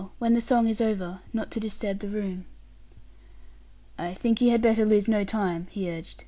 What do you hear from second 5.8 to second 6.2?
urged.